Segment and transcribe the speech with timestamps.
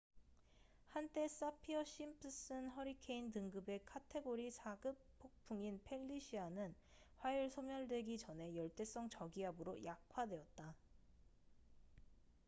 [0.87, 6.73] 한때 사피어 심프슨 허리케인 등급의 카테고리 4급 폭풍인 펠리시아는
[7.19, 10.73] 화요일 소멸되기 전에 열대성 저기압으로 약화되었다